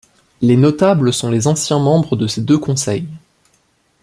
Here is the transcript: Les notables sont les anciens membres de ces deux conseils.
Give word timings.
Les 0.41 0.57
notables 0.57 1.13
sont 1.13 1.29
les 1.29 1.45
anciens 1.45 1.77
membres 1.77 2.15
de 2.15 2.25
ces 2.25 2.41
deux 2.41 2.57
conseils. 2.57 3.07